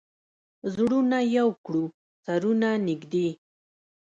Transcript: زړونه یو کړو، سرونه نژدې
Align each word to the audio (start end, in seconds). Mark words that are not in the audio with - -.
زړونه 0.73 1.19
یو 1.37 1.49
کړو، 1.65 1.83
سرونه 2.25 2.69
نژدې 2.85 3.29